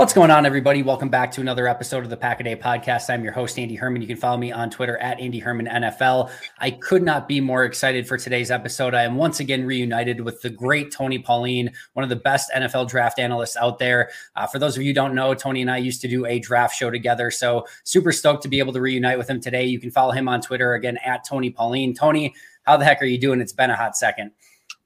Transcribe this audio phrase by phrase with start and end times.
[0.00, 0.82] What's going on, everybody?
[0.82, 3.12] Welcome back to another episode of the Pack a Day podcast.
[3.12, 4.00] I'm your host, Andy Herman.
[4.00, 6.30] You can follow me on Twitter at Andy Herman NFL.
[6.58, 8.94] I could not be more excited for today's episode.
[8.94, 12.88] I am once again reunited with the great Tony Pauline, one of the best NFL
[12.88, 14.08] draft analysts out there.
[14.34, 16.74] Uh, for those of you don't know, Tony and I used to do a draft
[16.74, 17.30] show together.
[17.30, 19.66] So super stoked to be able to reunite with him today.
[19.66, 21.92] You can follow him on Twitter again at Tony Pauline.
[21.92, 23.42] Tony, how the heck are you doing?
[23.42, 24.30] It's been a hot second.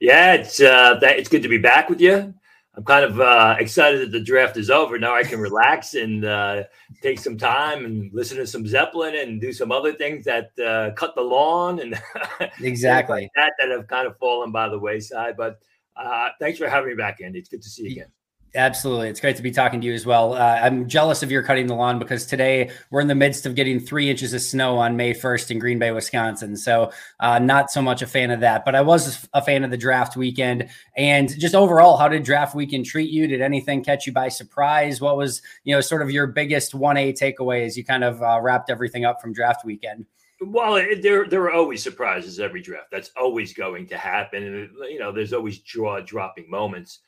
[0.01, 2.35] Yeah, it's uh, that, it's good to be back with you.
[2.77, 4.99] I'm kind of uh, excited that the draft is over.
[4.99, 6.65] Now I can relax and uh,
[7.01, 10.93] take some time and listen to some Zeppelin and do some other things that uh,
[10.95, 12.01] cut the lawn and
[12.61, 15.37] exactly like that that have kind of fallen by the wayside.
[15.37, 15.61] But
[15.97, 17.39] uh, thanks for having me back, Andy.
[17.39, 18.09] It's good to see you again.
[18.57, 19.09] Absolutely.
[19.09, 20.35] It's great to be talking to you as well.
[20.35, 23.57] Uh, I'm jealous of your cutting the lawn because today we're in the midst of
[23.57, 26.57] getting three inches of snow on May 1st in Green Bay, Wisconsin.
[26.57, 29.73] So, uh, not so much a fan of that, but I was a fan of
[29.73, 30.69] the draft weekend.
[30.97, 33.27] And just overall, how did draft weekend treat you?
[33.27, 35.01] Did anything catch you by surprise?
[35.01, 38.39] What was, you know, sort of your biggest 1A takeaway as you kind of uh,
[38.41, 40.07] wrapped everything up from draft weekend?
[40.41, 42.93] Well, there there are always surprises every draft.
[42.93, 44.45] That's always going to happen.
[44.45, 47.01] And, you know, there's always jaw dropping moments.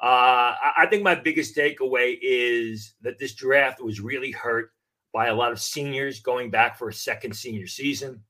[0.00, 4.72] Uh, I think my biggest takeaway is that this draft was really hurt
[5.12, 8.20] by a lot of seniors going back for a second senior season,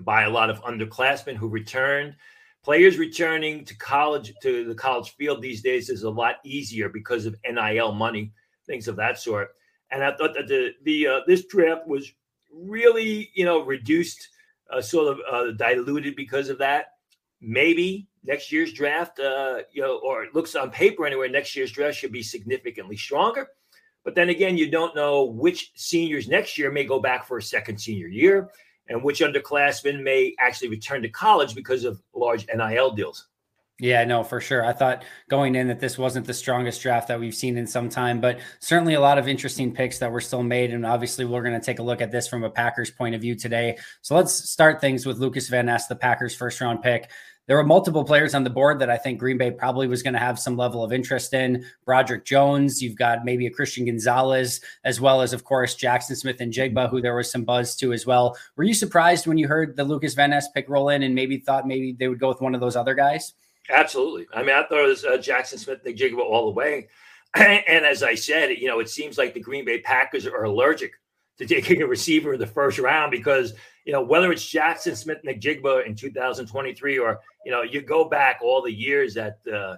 [0.00, 2.16] by a lot of underclassmen who returned.
[2.64, 7.24] Players returning to college to the college field these days is a lot easier because
[7.24, 8.32] of NIL money,
[8.66, 9.50] things of that sort.
[9.90, 12.12] And I thought that the the uh, this draft was
[12.52, 14.28] really you know reduced,
[14.70, 16.94] uh, sort of uh, diluted because of that.
[17.40, 21.72] Maybe next year's draft, uh, you know, or it looks on paper anyway, next year's
[21.72, 23.48] draft should be significantly stronger.
[24.04, 27.42] But then again, you don't know which seniors next year may go back for a
[27.42, 28.50] second senior year
[28.88, 33.28] and which underclassmen may actually return to college because of large NIL deals.
[33.80, 34.62] Yeah, no, for sure.
[34.62, 37.88] I thought going in that this wasn't the strongest draft that we've seen in some
[37.88, 40.74] time, but certainly a lot of interesting picks that were still made.
[40.74, 43.22] And obviously, we're going to take a look at this from a Packers point of
[43.22, 43.78] view today.
[44.02, 47.10] So let's start things with Lucas Van Ness, the Packers' first round pick
[47.50, 50.14] there were multiple players on the board that I think Green Bay probably was going
[50.14, 51.64] to have some level of interest in.
[51.84, 56.88] Broderick Jones, you've got maybe a Christian Gonzalez, as well as, of course, Jaxon Smith-Njigba,
[56.88, 58.36] who there was some buzz to as well.
[58.54, 61.38] Were you surprised when you heard the Lucas Van Ness pick roll in and maybe
[61.38, 63.32] thought maybe they would go with one of those other guys?
[63.68, 64.28] Absolutely.
[64.32, 66.86] I mean, I thought it was uh, Jaxon Smith-Njigba all the way.
[67.34, 70.92] and as I said, you know, it seems like the Green Bay Packers are allergic
[71.40, 73.54] to taking a receiver in the first round because
[73.86, 78.62] you know whether it's Jaxon Smith-Njigba in 2023 or you know you go back all
[78.62, 79.76] the years that uh,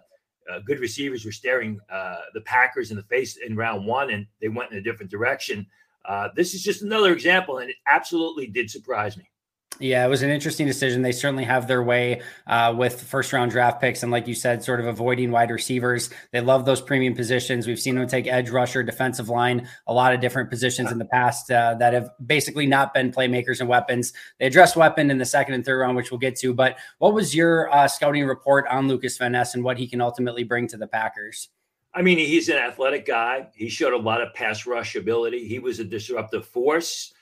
[0.50, 4.26] uh, good receivers were staring uh, the Packers in the face in round one and
[4.41, 5.64] they went in a different direction.
[6.05, 9.31] Uh, this is just another example, and it absolutely did surprise me.
[9.80, 11.02] Yeah, it was an interesting decision.
[11.02, 14.02] They certainly have their way uh, with first round draft picks.
[14.02, 16.10] And like you said, sort of avoiding wide receivers.
[16.30, 17.66] They love those premium positions.
[17.66, 21.04] We've seen them take edge rusher, defensive line, a lot of different positions in the
[21.06, 24.12] past uh, that have basically not been playmakers and weapons.
[24.38, 26.54] They addressed weapon in the second and third round, which we'll get to.
[26.54, 30.00] But what was your uh, scouting report on Lucas Van Ness and what he can
[30.00, 31.48] ultimately bring to the Packers?
[31.94, 33.48] I mean, he's an athletic guy.
[33.54, 35.46] He showed a lot of pass rush ability.
[35.48, 37.12] He was a disruptive force.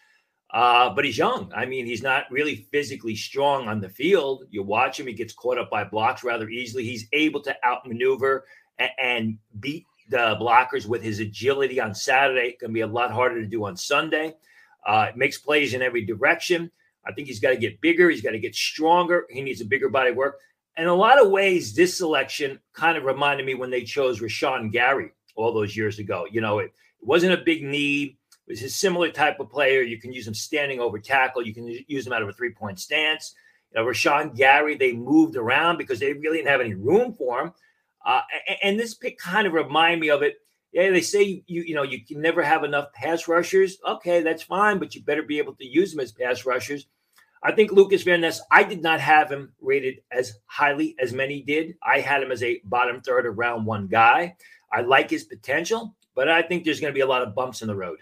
[0.53, 1.53] Uh, but he's young.
[1.55, 4.45] I mean, he's not really physically strong on the field.
[4.51, 6.85] You watch him, he gets caught up by blocks rather easily.
[6.85, 8.45] He's able to outmaneuver
[8.79, 12.49] and, and beat the blockers with his agility on Saturday.
[12.49, 14.35] It's Going to be a lot harder to do on Sunday.
[14.85, 16.71] Uh, makes plays in every direction.
[17.07, 18.11] I think he's got to get bigger.
[18.11, 19.27] He's got to get stronger.
[19.31, 20.39] He needs a bigger body work.
[20.77, 24.73] In a lot of ways, this selection kind of reminded me when they chose Rashan
[24.73, 26.27] Gary all those years ago.
[26.31, 28.17] You know, it, it wasn't a big need
[28.51, 29.83] is a similar type of player.
[29.83, 31.47] You can use him standing over tackle.
[31.47, 33.35] You can use him out of a three point stance.
[33.73, 37.41] You know, Rashan Gary, they moved around because they really didn't have any room for
[37.41, 37.53] him.
[38.05, 40.37] Uh, and, and, this pick kind of remind me of it.
[40.73, 43.79] Yeah, they say you you know you can never have enough pass rushers.
[43.87, 46.87] Okay, that's fine, but you better be able to use them as pass rushers.
[47.43, 51.43] I think Lucas Van Ness, I did not have him rated as highly as many
[51.43, 51.75] did.
[51.83, 54.37] I had him as a bottom third of round one guy.
[54.73, 57.63] I like his potential, but I think there's going to be a lot of bumps
[57.63, 58.01] in the road.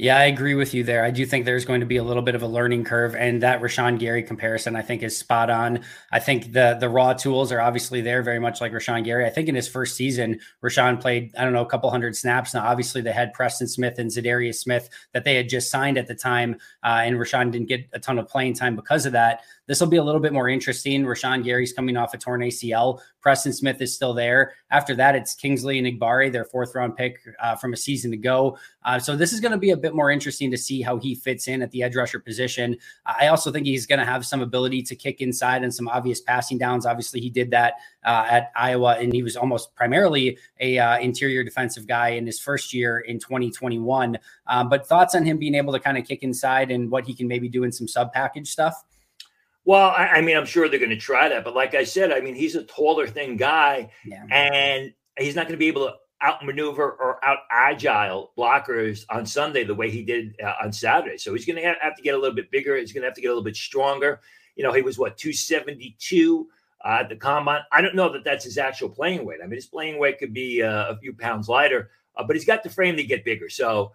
[0.00, 1.04] Yeah, I agree with you there.
[1.04, 3.42] I do think there's going to be a little bit of a learning curve, and
[3.42, 5.80] that Rashan Gary comparison I think is spot on.
[6.12, 9.26] I think the the raw tools are obviously there, very much like Rashan Gary.
[9.26, 12.54] I think in his first season, Rashan played I don't know a couple hundred snaps.
[12.54, 16.06] Now, obviously, they had Preston Smith and Za'Darius Smith that they had just signed at
[16.06, 16.54] the time,
[16.84, 19.40] uh, and Rashan didn't get a ton of playing time because of that.
[19.68, 21.04] This will be a little bit more interesting.
[21.04, 23.00] Rashan Gary's coming off a torn ACL.
[23.20, 24.54] Preston Smith is still there.
[24.70, 28.56] After that, it's Kingsley Enagbare, their fourth round pick uh, from a season ago.
[28.82, 31.14] Uh, so this is going to be a bit more interesting to see how he
[31.14, 32.78] fits in at the edge rusher position.
[33.04, 36.22] I also think he's going to have some ability to kick inside and some obvious
[36.22, 36.86] passing downs.
[36.86, 37.74] Obviously, he did that
[38.06, 42.40] uh, at Iowa, and he was almost primarily a uh, interior defensive guy in his
[42.40, 44.18] first year in 2021.
[44.46, 47.14] Um, but thoughts on him being able to kind of kick inside and what he
[47.14, 48.82] can maybe do in some sub package stuff?
[49.68, 52.10] Well, I, I, mean, I'm sure they're going to try that, but like I said,
[52.10, 54.24] I mean, he's a taller, thin guy, yeah.
[54.30, 59.64] and he's not going to be able to outmaneuver or out agile blockers on Sunday
[59.64, 61.18] the way he did uh, on Saturday.
[61.18, 62.78] So he's going to have to get a little bit bigger.
[62.78, 64.22] He's going to have to get a little bit stronger.
[64.56, 66.48] You know, he was what 272
[66.82, 67.60] uh, at the combine.
[67.70, 69.40] I don't know that that's his actual playing weight.
[69.44, 72.46] I mean, his playing weight could be uh, a few pounds lighter, uh, but he's
[72.46, 73.50] got the frame to get bigger.
[73.50, 73.92] So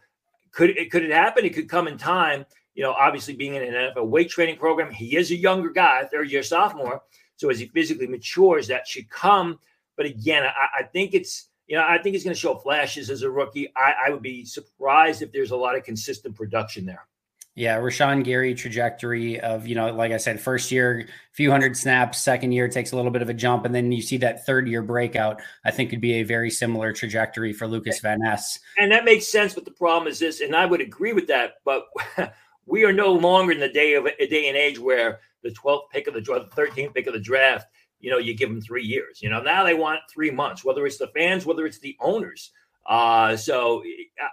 [0.52, 1.46] could it could it happen?
[1.46, 4.92] It could come in time you know, obviously being in an NFL weight training program,
[4.92, 7.02] he is a younger guy, third year sophomore.
[7.36, 9.60] So as he physically matures, that should come.
[9.96, 13.10] But again, I, I think it's, you know, I think he's going to show flashes
[13.10, 13.72] as a rookie.
[13.76, 17.08] I, I would be surprised if there's a lot of consistent production there.
[17.56, 22.20] Yeah, Rashan Gary trajectory of, you know, like I said, first year, few hundred snaps,
[22.20, 24.68] second year takes a little bit of a jump, and then you see that third
[24.68, 25.40] year breakout.
[25.64, 28.58] I think could be a very similar trajectory for Lucas Van Ness.
[28.80, 31.58] And that makes sense, but the problem is this, and I would agree with that,
[31.64, 31.86] but
[32.66, 35.90] we are no longer in the day of a day and age where the 12th
[35.92, 37.68] pick of the draft, the 13th pick of the draft,
[38.00, 39.22] you know, you give them three years.
[39.22, 42.52] You know, now they want three months, whether it's the fans, whether it's the owners.
[42.86, 43.84] Uh, so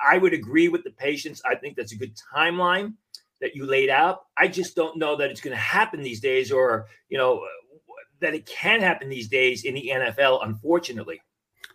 [0.05, 1.41] I would agree with the patience.
[1.49, 2.94] I think that's a good timeline
[3.41, 4.27] that you laid out.
[4.37, 7.44] I just don't know that it's going to happen these days, or you know,
[8.21, 10.44] that it can happen these days in the NFL.
[10.44, 11.21] Unfortunately.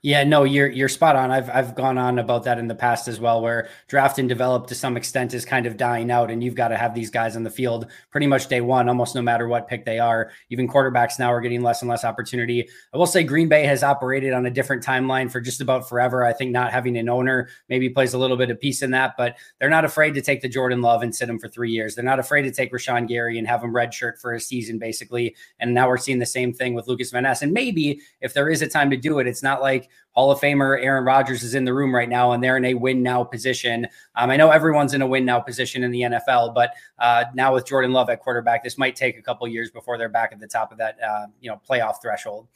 [0.05, 1.31] Yeah, no, you're you're spot on.
[1.31, 4.67] I've I've gone on about that in the past as well, where draft and develop
[4.67, 7.35] to some extent is kind of dying out, and you've got to have these guys
[7.35, 10.29] on the field pretty much day one, almost no matter what pick they are.
[10.51, 12.69] Even quarterbacks now are getting less and less opportunity.
[12.93, 16.23] I will say Green Bay has operated on a different timeline for just about forever.
[16.23, 19.15] I think not having an owner maybe plays a little bit of piece in that,
[19.17, 21.95] but they're not afraid to take the Jordan Love and sit him for three years.
[21.95, 25.35] They're not afraid to take Rashan Gary and have him redshirt for a season, basically.
[25.59, 27.41] And now we're seeing the same thing with Lucas Van Ness.
[27.41, 30.39] And maybe if there is a time to do it, it's not like Hall of
[30.39, 33.23] Famer Aaron Rodgers is in the room right now, and they're in a win now
[33.23, 33.85] position.
[34.15, 37.53] Um, I know everyone's in a win now position in the NFL, but uh, now
[37.53, 40.39] with Jordan Love at quarterback, this might take a couple years before they're back at
[40.39, 42.47] the top of that uh, you know playoff threshold.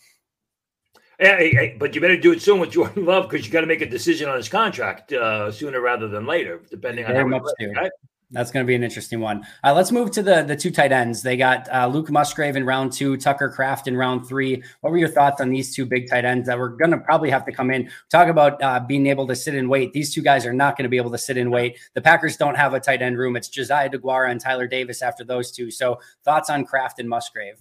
[1.19, 3.67] Hey, hey, but you better do it soon with Jordan Love because you got to
[3.67, 7.29] make a decision on his contract uh, sooner rather than later, depending on Very how
[7.29, 7.43] much
[7.75, 7.91] right?
[8.31, 9.43] That's going to be an interesting one.
[9.63, 11.23] Uh, let's move to the the two tight ends.
[11.23, 14.63] They got uh, Luke Musgrave in round two, Tucker Kraft in round three.
[14.81, 17.31] What were your thoughts on these two big tight ends that were going to probably
[17.31, 17.89] have to come in?
[18.09, 19.93] Talk about uh, being able to sit and wait.
[19.93, 21.79] These two guys are not going to be able to sit and wait.
[21.95, 23.35] The Packers don't have a tight end room.
[23.35, 25.71] It's Josiah Deguara and Tyler Davis after those two.
[25.71, 27.55] So thoughts on Kraft and Musgrave?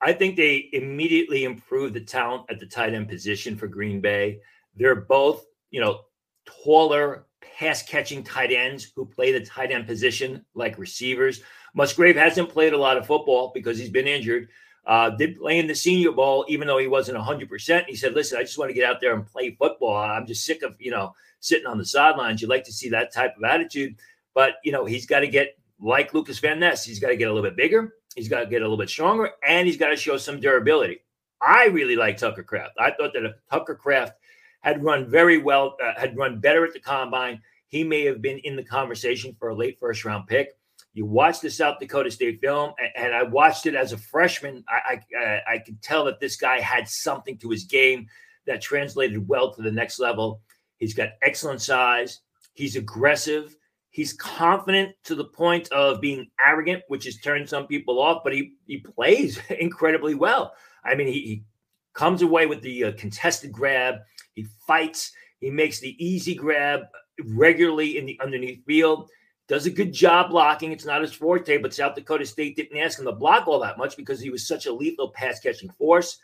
[0.00, 4.40] I think they immediately improved the talent at the tight end position for Green Bay.
[4.74, 6.02] They're both, you know,
[6.46, 7.26] taller
[7.58, 11.42] pass catching tight ends who play the tight end position like receivers.
[11.74, 14.48] Musgrave hasn't played a lot of football because he's been injured.
[14.86, 17.84] Uh, did play in the Senior Bowl, even though he wasn't 100%.
[17.86, 19.96] He said, Listen, I just want to get out there and play football.
[19.96, 22.40] I'm just sick of, you know, sitting on the sidelines.
[22.40, 23.96] You'd like to see that type of attitude.
[24.34, 26.84] But, you know, he's got to get like Lucas Van Ness.
[26.84, 27.92] He's got to get a little bit bigger.
[28.14, 31.00] He's got to get a little bit stronger, and he's got to show some durability.
[31.40, 32.74] I really like Tucker Kraft.
[32.78, 34.14] I thought that if Tucker Kraft
[34.60, 38.38] had run very well, uh, had run better at the combine, he may have been
[38.38, 40.54] in the conversation for a late first round pick.
[40.94, 44.64] You watch the South Dakota State film, and I watched it as a freshman.
[44.68, 48.08] I, I, I could tell that this guy had something to his game
[48.46, 50.40] that translated well to the next level.
[50.78, 52.20] He's got excellent size.
[52.54, 53.54] He's aggressive.
[53.90, 58.22] He's confident to the point of being arrogant, which has turned some people off.
[58.24, 60.54] But he he plays incredibly well.
[60.84, 61.44] I mean, he, he
[61.92, 63.96] comes away with the uh, contested grab.
[64.38, 65.12] He fights.
[65.40, 66.82] He makes the easy grab
[67.24, 69.10] regularly in the underneath field
[69.48, 70.72] does a good job blocking.
[70.72, 73.78] It's not his forte, but South Dakota State didn't ask him to block all that
[73.78, 76.18] much because he was such a lethal pass catching force.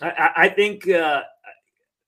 [0.00, 1.22] I, I think uh,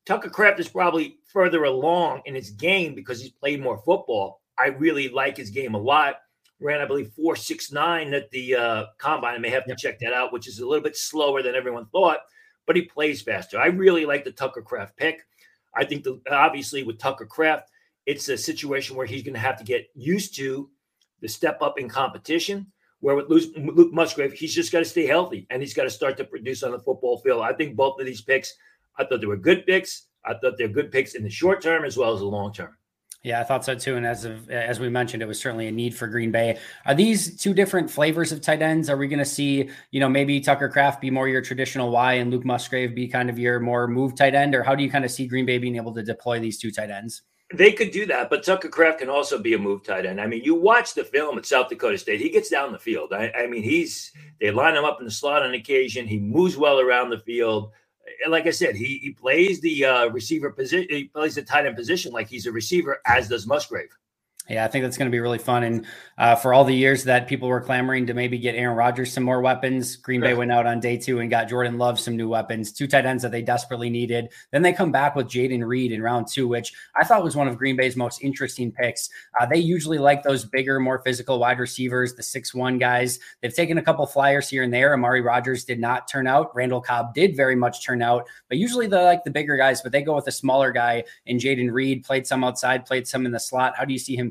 [0.07, 4.41] Tucker Kraft is probably further along in his game because he's played more football.
[4.59, 6.17] I really like his game a lot.
[6.61, 9.35] Ran, I believe, 469 at the uh, combine.
[9.35, 9.79] I may have to yep.
[9.79, 12.21] check that out, which is a little bit slower than everyone thought,
[12.67, 13.61] but he plays faster.
[13.61, 15.27] I really like the Tucker Kraft pick.
[15.77, 17.71] I think, the, obviously, with Tucker Kraft,
[18.07, 20.71] it's a situation where he's going to have to get used to
[21.21, 22.67] the step up in competition.
[23.01, 26.17] Where with Luke Musgrave, he's just got to stay healthy and he's got to start
[26.17, 27.43] to produce on the football field.
[27.43, 28.55] I think both of these picks,
[28.99, 30.07] I thought they were good picks.
[30.25, 32.75] I thought they're good picks in the short term as well as the long term.
[33.25, 33.97] Yeah, I thought so too.
[33.97, 36.59] And as of as we mentioned, it was certainly a need for Green Bay.
[36.85, 38.91] Are these two different flavors of tight ends?
[38.91, 42.13] Are we going to see, you know, maybe Tucker Kraft be more your traditional Y
[42.15, 44.91] and Luke Musgrave be kind of your more move tight end, or how do you
[44.91, 47.23] kind of see Green Bay being able to deploy these two tight ends?
[47.55, 50.21] They could do that, but Tucker Kraft can also be a move tight end.
[50.21, 53.15] I mean, you watch the film at South Dakota State; he gets down the field.
[53.15, 56.07] I, I mean, he's they line him up in the slot on occasion.
[56.07, 57.73] He moves well around the field.
[58.29, 60.89] Like I said, he he plays the uh, receiver position.
[60.91, 63.91] He plays the tight end position like he's a receiver, as does Musgrave.
[64.47, 65.63] Yeah, I think that's going to be really fun.
[65.63, 65.87] And
[66.19, 69.25] uh, for all the years that people were clamoring to maybe get Aaron Rodgers some
[69.25, 72.29] more weapons, Green Bay went out on day two and got Jordan Love some new
[72.29, 74.29] weapons, two tight ends that they desperately needed.
[74.53, 77.49] Then they come back with Jayden Reed in round two, which I thought was one
[77.49, 79.09] of Green Bay's most interesting picks.
[79.41, 83.19] Uh, they usually like those bigger, more physical wide receivers, the six-one guys.
[83.41, 84.93] They've taken a couple flyers here and there.
[84.93, 86.55] Amari Rodgers did not turn out.
[86.55, 89.91] Randall Cobb did very much turn out, but usually they like the bigger guys, but
[89.91, 93.33] they go with a smaller guy And Jayden Reed, played some outside, played some in
[93.33, 93.75] the slot.
[93.75, 94.31] How do you see him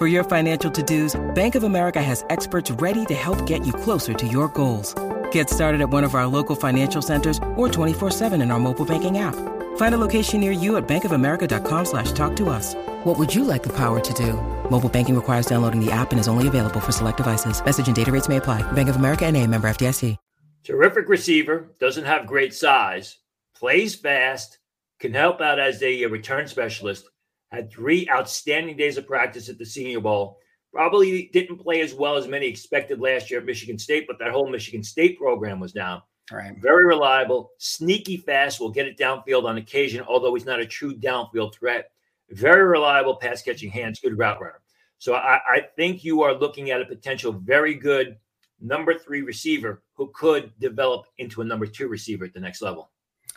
[0.00, 4.14] For your financial to-dos, Bank of America has experts ready to help get you closer
[4.14, 4.94] to your goals.
[5.30, 9.18] Get started at one of our local financial centers or 24-7 in our mobile banking
[9.18, 9.34] app.
[9.76, 12.74] Find a location near you at bankofamerica.com slash talk to us.
[13.04, 14.40] What would you like the power to do?
[14.70, 17.62] Mobile banking requires downloading the app and is only available for select devices.
[17.62, 18.62] Message and data rates may apply.
[18.72, 20.16] Bank of America and a member FDIC.
[20.64, 23.18] Terrific receiver, doesn't have great size,
[23.54, 24.60] plays fast,
[24.98, 27.06] can help out as a return specialist
[27.50, 30.38] had three outstanding days of practice at the Senior Bowl.
[30.72, 34.30] Probably didn't play as well as many expected last year at Michigan State, but that
[34.30, 36.00] whole Michigan State program was down.
[36.30, 36.56] Right.
[36.58, 40.94] Very reliable, sneaky fast, will get it downfield on occasion, although he's not a true
[40.94, 41.90] downfield threat.
[42.30, 44.60] Very reliable pass catching hands, good route runner.
[44.98, 48.16] So I, I think you are looking at a potential very good
[48.60, 52.92] number three receiver who could develop into a number two receiver at the next level.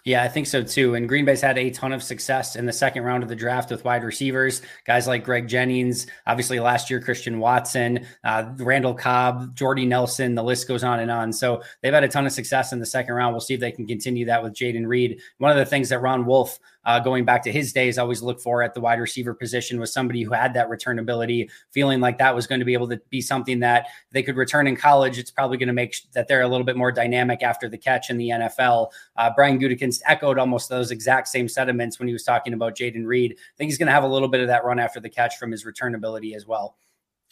[0.05, 0.95] Yeah, I think so too.
[0.95, 3.71] And Green Bay's had a ton of success in the second round of the draft
[3.71, 9.55] with wide receivers, guys like Greg Jennings, obviously last year, Christian Watson, uh, Randall Cobb,
[9.55, 11.31] Jordy Nelson, the list goes on and on.
[11.31, 13.33] So they've had a ton of success in the second round.
[13.33, 15.21] We'll see if they can continue that with Jayden Reed.
[15.37, 18.39] One of the things that Ron Wolf uh, going back to his days, always look
[18.39, 22.17] for at the wide receiver position was somebody who had that return ability, feeling like
[22.17, 25.17] that was going to be able to be something that they could return in college.
[25.17, 28.09] It's probably going to make that they're a little bit more dynamic after the catch
[28.09, 28.89] in the NFL.
[29.15, 33.05] Uh, Brian Gutekunst echoed almost those exact same sentiments when he was talking about Jayden
[33.05, 33.33] Reed.
[33.33, 35.37] I think he's going to have a little bit of that run after the catch
[35.37, 36.77] from his return ability as well.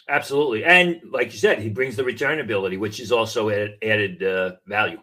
[0.09, 0.65] Absolutely.
[0.65, 4.51] And like you said, he brings the return ability, which is also added, added uh,
[4.65, 4.99] value.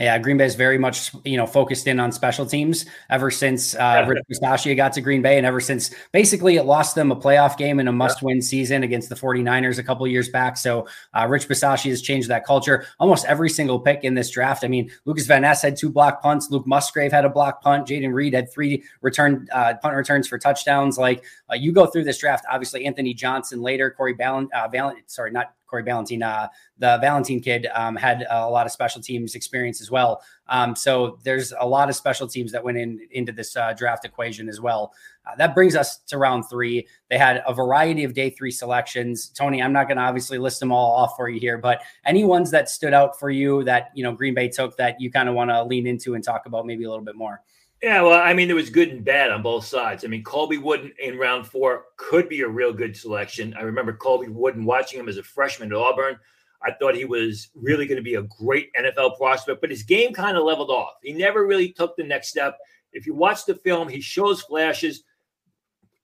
[0.00, 3.74] Yeah, Green Bay is very much you know focused in on special teams ever since
[3.74, 7.16] uh, Rich Bisaccia got to Green Bay, and ever since basically it lost them a
[7.16, 10.56] playoff game in a must-win season against the 49ers a couple years back.
[10.56, 12.86] So uh, Rich Bisaccia has changed that culture.
[12.98, 14.64] Almost every single pick in this draft.
[14.64, 16.50] I mean, Lucas Van Ness had two block punts.
[16.50, 17.86] Luke Musgrave had a block punt.
[17.86, 20.96] Jayden Reed had three return uh, punt returns for touchdowns.
[20.96, 24.68] Like uh, you go through this draft, obviously Anthony Johnson later, Corey Ballant, uh,
[25.08, 26.48] sorry, not Corey Ballentine, uh,
[26.78, 30.22] the Valentine kid, um, had a lot of special teams experience as well.
[30.48, 34.04] Um, so there's a lot of special teams that went in into this uh, draft
[34.04, 34.92] equation as well.
[35.24, 36.88] Uh, that brings us to round three.
[37.08, 39.28] They had a variety of day three selections.
[39.28, 42.24] Tony, I'm not going to obviously list them all off for you here, but any
[42.24, 45.28] ones that stood out for you that you know Green Bay took that you kind
[45.28, 47.42] of want to lean into and talk about maybe a little bit more.
[47.82, 50.04] Yeah, well, I mean, there was good and bad on both sides.
[50.04, 53.54] I mean, Colby Wooden in round four could be a real good selection.
[53.58, 56.18] I remember Colby Wooden watching him as a freshman at Auburn.
[56.62, 60.12] I thought he was really going to be a great NFL prospect, but his game
[60.12, 60.94] kind of leveled off.
[61.02, 62.58] He never really took the next step.
[62.92, 65.04] If you watch the film, he shows flashes.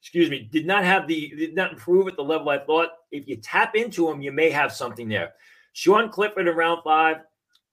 [0.01, 2.91] Excuse me, did not have the did not improve at the level I thought.
[3.11, 5.33] If you tap into him, you may have something there.
[5.75, 7.19] Sean Clifford in round five,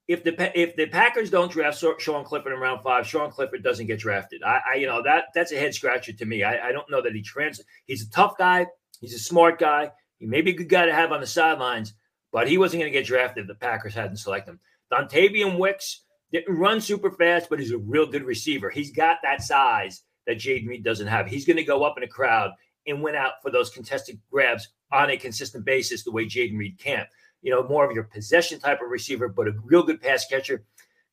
[0.06, 3.86] if the if the Packers don't draft Sean Clifford in round five, Sean Clifford doesn't
[3.86, 4.42] get drafted.
[4.42, 6.42] I, I you know that that's a head scratcher to me.
[6.42, 7.60] I, I don't know that he trans.
[7.86, 8.66] He's a tough guy.
[9.00, 9.90] He's a smart guy.
[10.18, 11.94] He may be a good guy to have on the sidelines,
[12.32, 14.60] but he wasn't going to get drafted if the Packers hadn't selected him.
[14.92, 18.70] Dontayvion Wicks didn't run super fast, but he's a real good receiver.
[18.70, 21.26] He's got that size that Jayden Reed doesn't have.
[21.26, 22.50] He's going to go up in a crowd
[22.86, 26.78] and win out for those contested grabs on a consistent basis the way Jayden Reed
[26.78, 27.06] can
[27.44, 30.64] you know, more of your possession type of receiver, but a real good pass catcher.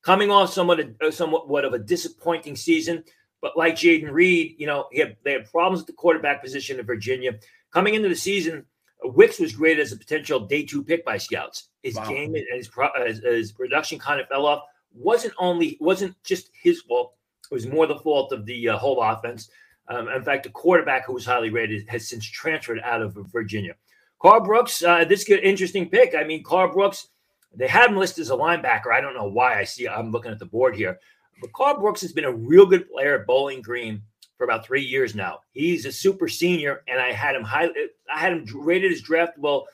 [0.02, 3.04] Coming off somewhat, uh, somewhat of a disappointing season,
[3.42, 6.80] but like Jayden Reed, you know, he had, they had problems at the quarterback position
[6.80, 7.34] in Virginia.
[7.72, 8.66] Coming into the season,
[9.04, 11.70] Wicks was great as a potential day two pick by scouts.
[11.84, 12.08] His wow.
[12.08, 12.70] game and his,
[13.06, 14.64] his, his production kind of fell off.
[14.94, 17.14] wasn't only wasn't just his fault.
[17.52, 19.50] It was more the fault of the uh, whole offense.
[19.90, 23.76] Um, in fact, the quarterback who was highly rated has since transferred out of Virginia.
[24.22, 26.14] Karl Brooks, uh, this good interesting pick.
[26.14, 27.08] I mean, Karl Brooks,
[27.56, 28.94] they had him listed as a linebacker.
[28.94, 31.00] I don't know why I see I'm looking at the board here.
[31.42, 34.04] But Karl Brooks has been a real good player at Bowling Green
[34.38, 35.40] for about three years now.
[35.54, 37.70] He's a super senior, and I had him high.
[38.14, 39.66] I had him rated as draftable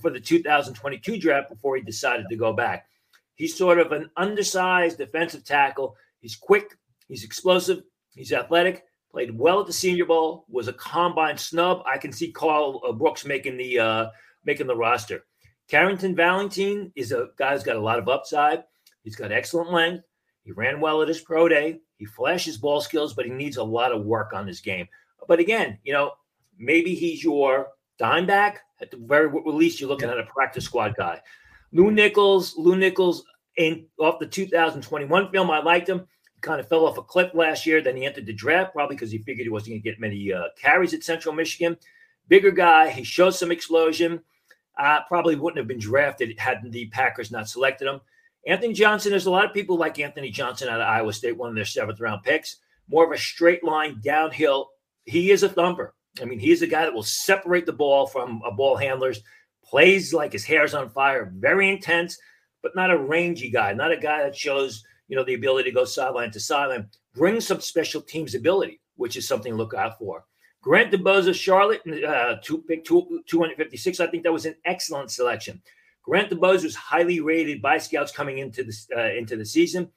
[0.00, 2.86] for the 2022 draft before he decided to go back.
[3.34, 5.96] He's sort of an undersized defensive tackle.
[6.20, 6.78] He's quick.
[7.08, 7.82] He's explosive.
[8.14, 8.84] He's athletic
[9.16, 11.82] played well at the Senior Bowl, was a combine snub.
[11.86, 14.06] I can see Karl uh, Brooks making the uh,
[14.44, 15.24] making the roster.
[15.68, 18.64] Carrington Valentine is a guy who's got a lot of upside.
[19.04, 20.04] He's got excellent length.
[20.44, 21.80] He ran well at his pro day.
[21.96, 24.86] He flashes ball skills, but he needs a lot of work on his game.
[25.26, 26.12] But again, you know,
[26.58, 28.64] maybe he's your dime back.
[28.82, 31.22] At the very least, you're looking at a practice squad guy.
[31.72, 33.24] Lew Nichols, Lew Nichols,
[33.56, 36.06] in off the 2021 film, I liked him
[36.46, 37.82] kind of fell off a cliff last year.
[37.82, 40.32] Then he entered the draft probably because he figured he wasn't going to get many
[40.32, 41.76] uh, carries at Central Michigan.
[42.28, 42.88] Bigger guy.
[42.88, 44.20] He shows some explosion.
[44.78, 48.00] Uh, probably wouldn't have been drafted had the Packers not selected him.
[48.46, 51.48] Anthony Johnson, there's a lot of people like Anthony Johnson out of Iowa State, one
[51.48, 52.56] of their seventh round picks.
[52.88, 54.70] More of a straight line downhill.
[55.04, 55.94] He is a thumper.
[56.20, 59.20] I mean, he's a guy that will separate the ball from a ball handlers,
[59.64, 62.16] plays like his hair's on fire, very intense,
[62.62, 65.74] but not a rangy guy, not a guy that shows– you know, the ability to
[65.74, 69.98] go sideline to sideline, bring some special teams ability, which is something to look out
[69.98, 70.24] for.
[70.62, 74.00] Grant DuBose of Charlotte, uh, two, pick two, 256.
[74.00, 75.62] I think that was an excellent selection.
[76.02, 79.90] Grant DuBose was highly rated by scouts coming into the uh, into the season.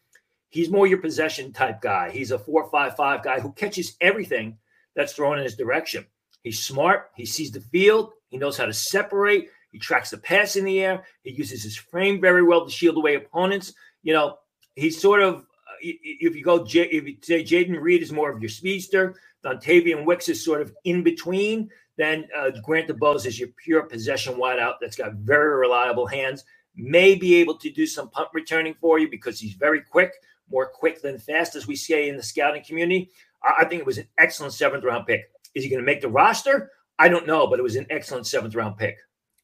[0.50, 2.10] He's more your possession type guy.
[2.10, 4.58] He's a four-five-five guy who catches everything
[4.96, 6.06] that's thrown in his direction.
[6.44, 7.12] He's smart.
[7.16, 8.14] He sees the field.
[8.30, 9.50] He knows how to separate.
[9.72, 11.04] He tracks the pass in the air.
[11.24, 13.74] He uses his frame very well to shield away opponents.
[14.02, 14.38] You know,
[14.80, 15.46] he's sort of
[15.82, 20.30] if you go if you say Jayden Reed is more of your speedster, Dontayvion Wicks
[20.30, 21.70] is sort of in between.
[21.98, 26.46] Then uh, Grant DuBose is your pure possession wideout that's got very reliable hands.
[26.76, 30.14] May be able to do some punt returning for you because he's very quick,
[30.50, 33.10] more quick than fast, as we say in the scouting community.
[33.44, 35.30] I think it was an excellent seventh round pick.
[35.56, 36.72] Is he going to make the roster?
[37.00, 38.98] I don't know, but it was an excellent seventh round pick.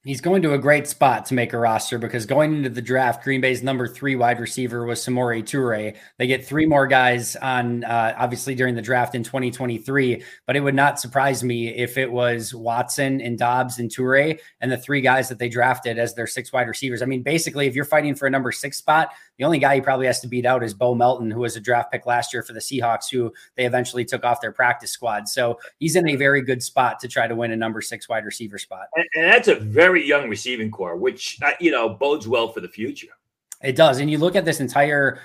[0.06, 3.24] He's going to a great spot to make a roster because going into the draft,
[3.24, 5.96] Green Bay's number three wide receiver was Samori Toure.
[6.20, 10.22] They get three more guys on, uh, obviously, during the draft in 2023.
[10.46, 14.72] But it would not surprise me if it was Watson and Doubs and Toure and
[14.72, 17.02] the three guys that they drafted as their six wide receivers.
[17.02, 19.82] I mean, basically, if you're fighting for a number six spot, the only guy he
[19.82, 22.44] probably has to beat out is Bo Melton, who was a draft pick last year
[22.44, 25.28] for the Seahawks, who they eventually took off their practice squad.
[25.28, 28.26] So he's in a very good spot to try to win a number six wide
[28.26, 28.88] receiver spot.
[28.96, 32.62] And, and that's a very young receiving core, which uh, you know bodes well for
[32.62, 33.10] the future.
[33.64, 34.00] It does.
[34.00, 35.20] And you look at this entire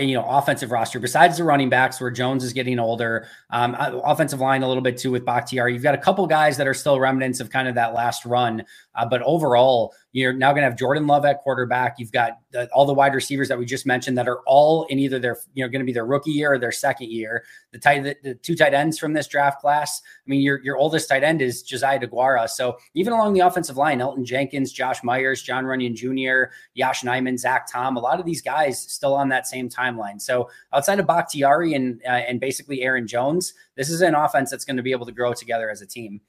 [0.00, 3.98] you know offensive roster, besides the running backs where Jones is getting older, um, uh,
[4.04, 5.74] offensive line a little bit too with Bakhtiari.
[5.74, 8.64] You've got a couple guys that are still remnants of kind of that last run.
[8.94, 11.96] Uh, but overall, you're now going to have Jordan Love at quarterback.
[11.98, 14.98] You've got the, all the wide receivers that we just mentioned that are all in
[14.98, 17.44] either their, you know, going to be their rookie year or their second year.
[17.72, 20.02] The tight, the, the, two tight ends from this draft class.
[20.04, 22.48] I mean, your your oldest tight end is Josiah Deguara.
[22.48, 27.38] So even along the offensive line, Elgton Jenkins, Josh Myers, John Runyan Jr., Yosh Nijman,
[27.38, 30.20] Zach Tom, a lot of these guys still on that same timeline.
[30.20, 34.66] So outside of Bakhtiari and uh, and basically Aaron Jones, this is an offense that's
[34.66, 36.20] going to be able to grow together as a team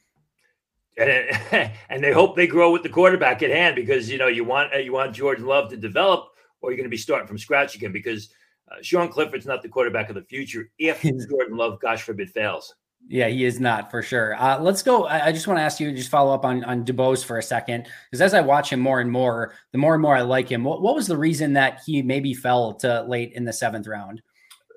[0.98, 4.44] and, and they hope they grow with the quarterback at hand because you know you
[4.44, 6.30] want you want Jordan Love to develop,
[6.62, 8.30] or you're going to be starting from scratch again because
[8.72, 12.74] uh, Sean Clifford's not the quarterback of the future if Jordan Love, gosh forbid, fails.
[13.10, 14.36] Yeah, he is not for sure.
[14.42, 15.06] Uh, let's go.
[15.06, 17.44] I, I just want to ask you, just follow up on on DuBose for a
[17.44, 20.50] second, because as I watch him more and more, the more and more I like
[20.50, 20.64] him.
[20.64, 24.22] What, what was the reason that he maybe fell to late in the seventh round?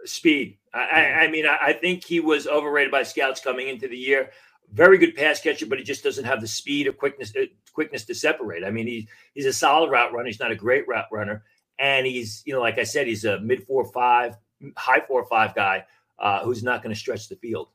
[0.05, 0.59] Speed.
[0.75, 4.31] I, I mean, I, I think he was overrated by scouts coming into the year
[4.73, 8.05] very good pass catcher, but he just doesn't have the speed or quickness uh, quickness
[8.05, 8.65] to separate.
[8.65, 10.27] I mean, he's he's a solid route runner.
[10.27, 11.45] He's not a great route runner,
[11.79, 14.37] and he's you know, like I said, he's a mid four five,
[14.77, 15.85] high four five guy
[16.19, 17.69] uh, who's not going to stretch the field.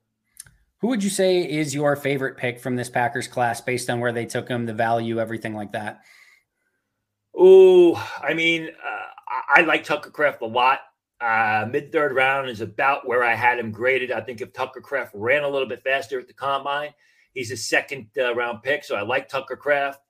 [0.79, 4.11] Who would you say is your favorite pick from this Packers class, based on where
[4.11, 6.01] they took him, the value, everything like that?
[7.35, 10.79] Oh, I mean, uh, I, I like Tucker Kraft a lot.
[11.21, 14.11] Uh, Mid third round is about where I had him graded.
[14.11, 16.93] I think if Tucker Kraft ran a little bit faster at the combine,
[17.33, 18.83] he's a second uh, round pick.
[18.83, 20.01] So I like Tucker Kraft.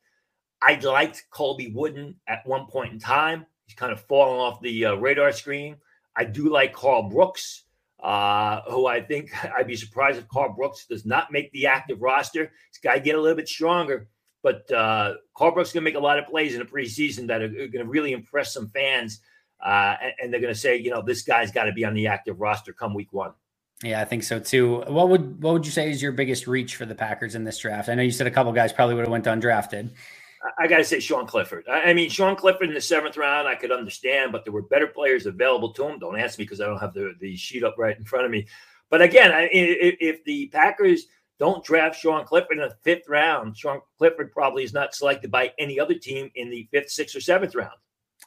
[0.62, 3.46] I liked Colby Wooden at one point in time.
[3.66, 5.76] He's kind of falling off the uh, radar screen.
[6.16, 7.64] I do like Karl Brooks,
[8.02, 12.02] uh, who I think I'd be surprised if Karl Brooks does not make the active
[12.02, 12.52] roster.
[12.82, 14.08] Got to get a little bit stronger.
[14.44, 17.28] But uh, Karl Brooks is going to make a lot of plays in the preseason
[17.28, 19.20] that are going to really impress some fans
[19.64, 21.94] uh, and, and, they're going to say, you know, this guy's got to be on
[21.94, 23.32] the active roster come week one.
[23.84, 24.82] Yeah, I think so too.
[24.88, 27.58] What would what would you say is your biggest reach for the Packers in this
[27.58, 27.90] draft?
[27.90, 29.92] I know you said a couple guys probably would have went undrafted.
[30.58, 31.68] I got to say Sean Clifford.
[31.70, 34.88] I mean, Sean Clifford in the seventh round, I could understand, but there were better
[34.88, 36.00] players available to him.
[36.00, 38.32] Don't ask me because I don't have the, the sheet up right in front of
[38.32, 38.48] me.
[38.90, 41.06] But again, I, if, if the Packers
[41.38, 45.52] don't draft Sean Clifford in the fifth round, Sean Clifford probably is not selected by
[45.60, 47.78] any other team in the fifth, sixth, or seventh round.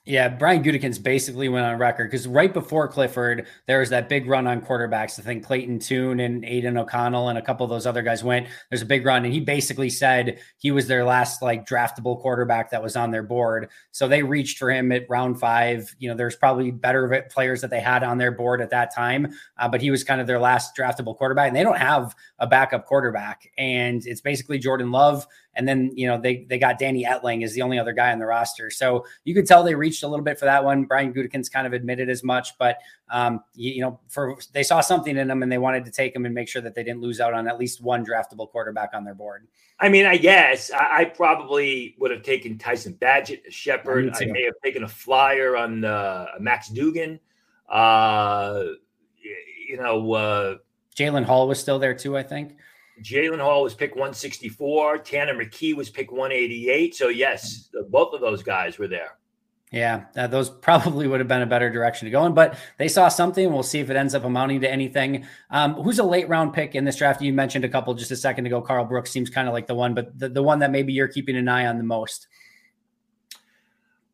[0.06, 4.26] Yeah, Brian Gutekunst basically went on record because right before Clifford, there was that big
[4.26, 5.18] run on quarterbacks.
[5.18, 8.46] I think Clayton Tune and Aidan O'Connell and a couple of those other guys went.
[8.68, 12.70] There's a big run, and he basically said he was their last like draftable quarterback
[12.70, 13.70] that was on their board.
[13.92, 15.96] So they reached for him at round five.
[15.98, 19.32] You know, there's probably better players that they had on their board at that time,
[19.56, 21.48] uh, but he was kind of their last draftable quarterback.
[21.48, 26.06] And they don't have a backup quarterback, and it's basically Jordan Love and then, you
[26.06, 28.70] know, they they got Danny Etling is the only other guy on the roster.
[28.70, 30.84] So you could tell they reached a little bit for that one.
[30.84, 32.78] Brian Gutekunst kind of admitted as much, but
[33.10, 36.14] um, you, you, know, for they saw something in him and they wanted to take
[36.14, 38.90] him and make sure that they didn't lose out on at least one draftable quarterback
[38.94, 39.46] on their board.
[39.80, 44.14] I mean, I guess I, I probably would have taken Tyson Bagent, Shepard.
[44.14, 47.20] I may have taken a flyer on uh, Max Duggan.
[47.68, 48.64] Uh,
[49.68, 50.56] you know, uh,
[50.96, 52.56] Jaren Hall was still there too, I think.
[53.02, 54.98] Jaren Hall was pick 164.
[54.98, 56.94] Tanner McKee was pick 188.
[56.94, 59.18] So, yes, both of those guys were there.
[59.74, 62.86] Yeah, uh, those probably would have been a better direction to go in, but they
[62.86, 63.52] saw something.
[63.52, 65.26] We'll see if it ends up amounting to anything.
[65.50, 67.20] Um, who's a late round pick in this draft?
[67.20, 68.62] You mentioned a couple just a second ago.
[68.62, 71.08] Karl Brooks seems kind of like the one, but the, the one that maybe you're
[71.08, 72.28] keeping an eye on the most.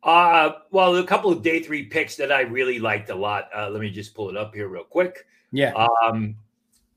[0.03, 3.51] Uh, well, a couple of day three picks that I really liked a lot.
[3.55, 5.27] Uh, let me just pull it up here real quick.
[5.53, 5.75] Yeah.
[6.03, 6.37] Um,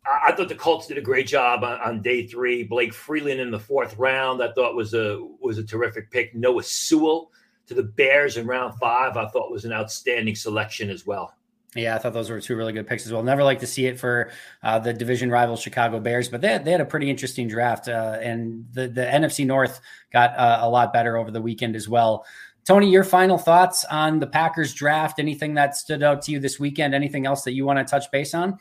[0.05, 2.63] I thought the Colts did a great job on, on, day three.
[2.63, 6.35] Blake Freeland in the fourth round, I thought was a was a terrific pick.
[6.35, 7.31] Noah Sewell
[7.67, 11.33] to the Bears in round five, I thought was an outstanding selection as well.
[11.75, 13.23] Yeah, I thought those were two really good picks as well.
[13.23, 14.29] Never like to see it for
[14.61, 17.87] uh, the division rival Chicago Bears, but they had, they had a pretty interesting draft,
[17.87, 19.79] uh, and the the NFC North
[20.11, 22.25] got uh, a lot better over the weekend as well.
[22.65, 25.19] Tony, your final thoughts on the Packers draft?
[25.19, 26.93] Anything that stood out to you this weekend?
[26.93, 28.57] Anything else that you want to touch base on?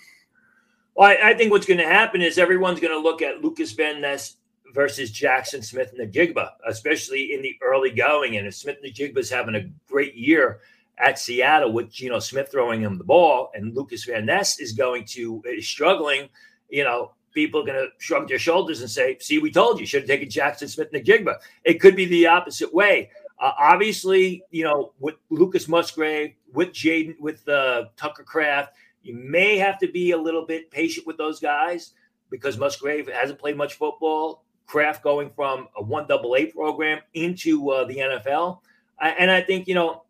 [0.95, 3.73] Well, I, I think what's going to happen is everyone's going to look at Lucas
[3.73, 4.37] Van Ness
[4.75, 8.37] versus Jaxon Smith-Njigba, especially in the early going.
[8.37, 10.61] And if Smith-Njigba is having a great year
[10.99, 15.05] at Seattle with Geno Smith throwing him the ball, and Lucas Van Ness is going
[15.07, 16.29] to is struggling,
[16.69, 19.87] you know, people are going to shrug their shoulders and say, "See, we told you,
[19.87, 23.11] should have taken Jaxon Smith-Njigba." It could be the opposite way.
[23.39, 29.59] Uh, obviously, you know, with Lucas Musgrave, with Jayden, with uh, Tucker Kraft, you may
[29.59, 31.93] have to be a little bit patient with those guys
[32.31, 34.45] because Musgrave hasn't played much football.
[34.67, 38.61] Kraft going from a one double A program into uh, the NFL,
[38.99, 40.05] I, and I think you know,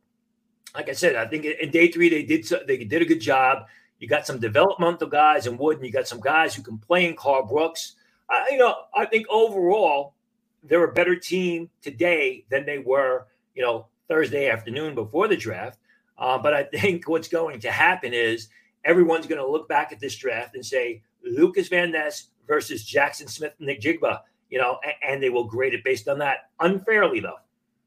[0.75, 3.21] like I said, I think in day three they did so, they did a good
[3.21, 3.67] job.
[3.99, 7.07] You got some developmental guys in Wood, and you got some guys who can play
[7.07, 7.97] in Karl Brooks.
[8.29, 10.15] I, you know, I think overall
[10.63, 15.79] they're a better team today than they were, you know, Thursday afternoon before the draft.
[16.19, 18.49] Uh, but I think what's going to happen is
[18.85, 23.29] everyone's going to look back at this draft and say Lucas Van Ness versus Jaxon
[23.29, 27.21] Smith, Nick Jigba, you know, and, and they will grade it based on that unfairly,
[27.21, 27.37] though.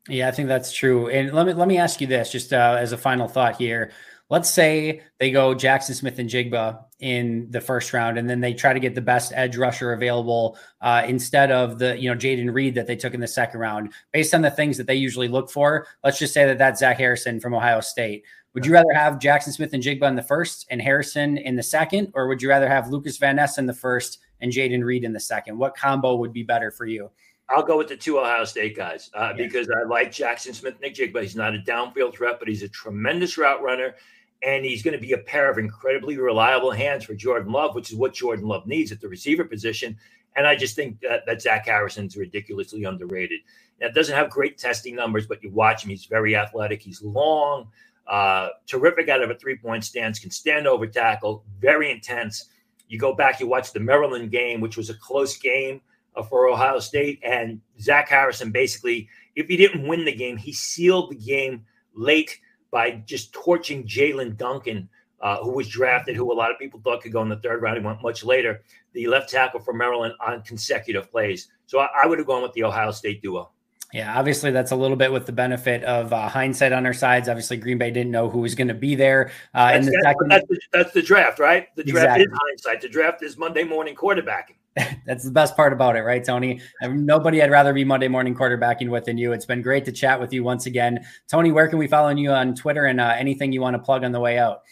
[0.08, 1.10] Yeah, I think that's true.
[1.10, 3.92] And let me let me ask you this, just uh, as a final thought here
[4.30, 8.54] let's say they go Jaxon Smith and Jigba in the first round, and then they
[8.54, 12.54] try to get the best edge rusher available uh, instead of the you know Jayden
[12.54, 13.94] Reed that they took in the second round.
[14.12, 16.98] Based on the things that they usually look for, let's just say that that's Zach
[16.98, 18.24] Harrison from Ohio State.
[18.54, 21.64] Would you rather have Jaxon Smith and Jigba in the first and Harrison in the
[21.64, 25.04] second, or would you rather have Lucas Van Ness in the first and Jayden Reed
[25.04, 25.58] in the second?
[25.58, 27.12] What combo would be better for you?
[27.50, 29.46] I'll go with the two Ohio State guys uh, yeah.
[29.46, 31.22] because I like Jaxon Smith-Njigba.
[31.22, 33.96] He's not a downfield threat, but he's a tremendous route runner
[34.44, 37.92] and he's going to be a pair of incredibly reliable hands for Jordan Love, which
[37.92, 39.98] is what Jordan Love needs at the receiver position.
[40.36, 43.40] And I just think that, that Zach Harrison's ridiculously underrated.
[43.80, 46.82] Now, doesn't have great testing numbers, but you watch him; he's very athletic.
[46.82, 47.68] He's long,
[48.08, 52.50] uh, terrific out of a three-point stance, can stand over tackle, very intense.
[52.88, 55.82] You go back, you watch the Maryland game, which was a close game
[56.16, 60.54] uh, for Ohio State, and Zach Harrison basically, if he didn't win the game, he
[60.54, 62.40] sealed the game late
[62.76, 64.90] by just torching Jaelyn Duncan,
[65.22, 67.62] uh, who was drafted, who a lot of people thought could go in the third
[67.62, 67.78] round.
[67.78, 71.48] He went much later, the left tackle for Maryland on consecutive plays.
[71.68, 73.50] So I, I would have gone with the Ohio State duo.
[73.94, 77.30] Yeah, obviously that's a little bit with the benefit of uh, hindsight on our sides.
[77.30, 79.32] Obviously, Green Bay didn't know who was going to be there.
[79.54, 80.32] Uh, that's, the that's, second...
[80.32, 81.74] that's, the, that's, the, draft, right?
[81.78, 82.24] The draft exactly.
[82.26, 82.82] is hindsight.
[82.82, 84.58] The draft is Monday morning quarterbacking.
[85.06, 86.62] That's the best part about it, right, Tony?
[86.82, 89.32] nobody I'd rather be Monday morning quarterbacking with than you.
[89.32, 91.06] It's been great to chat with you once again.
[91.30, 94.04] Tony, where can we follow you on Twitter and uh, anything you want to plug
[94.04, 94.64] on the way out?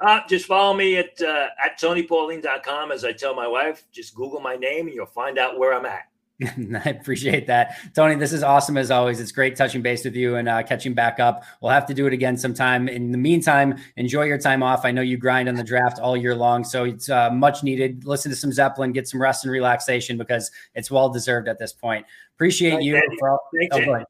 [0.00, 2.92] Uh, just follow me at uh, at tonypauline.com.
[2.92, 5.86] As I tell my wife, just Google my name and you'll find out where I'm
[5.86, 6.07] at.
[6.42, 7.76] I appreciate that.
[7.94, 9.18] Tony, this is awesome as always.
[9.18, 11.42] It's great touching base with you and uh, catching back up.
[11.60, 12.88] We'll have to do it again sometime.
[12.88, 14.84] In the meantime, enjoy your time off.
[14.84, 18.04] I know you grind on the draft all year long, so it's uh, much needed.
[18.04, 21.72] Listen to some Zeppelin, get some rest and relaxation because it's well deserved at this
[21.72, 22.06] point.
[22.36, 22.96] Appreciate Thanks, you.
[22.96, 23.16] Andy.
[23.18, 24.04] For, Thanks, oh, Andy.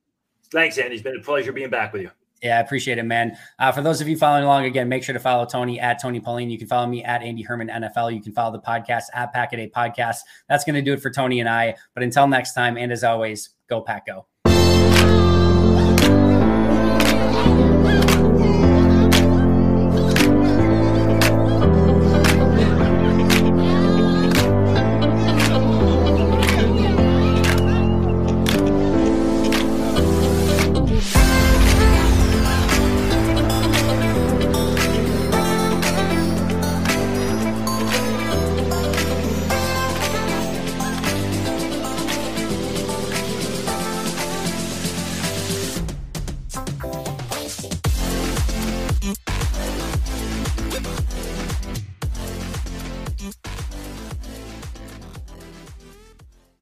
[0.50, 0.94] Thanks, Andy.
[0.96, 2.10] It's been a pleasure being back with you.
[2.42, 3.36] Yeah, I appreciate it, man.
[3.58, 6.20] Uh, for those of you following along, again, make sure to follow Tony at Tony
[6.20, 6.50] Pauline.
[6.50, 8.14] You can follow me at Andy Herman NFL.
[8.14, 10.18] You can follow the podcast at Pack a Podcast.
[10.48, 11.74] That's going to do it for Tony and I.
[11.94, 14.26] But until next time, and as always, go Pack Go.